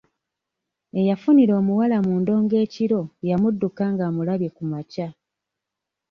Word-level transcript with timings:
Eyafunira 0.99 1.53
omuwala 1.61 1.97
mu 2.05 2.13
ndongo 2.21 2.55
ekiro 2.65 3.01
yamudduka 3.29 3.83
ng'amulabye 3.93 4.49
ku 4.55 4.63
makya. 4.71 5.07